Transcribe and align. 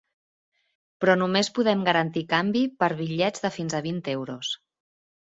Però 1.03 1.15
només 1.21 1.49
podem 1.59 1.83
garantir 1.89 2.23
canvi 2.31 2.63
per 2.83 2.89
bitllets 3.01 3.43
de 3.43 3.51
fins 3.59 3.75
a 3.77 3.83
vint 3.89 4.01
euros. 4.15 4.55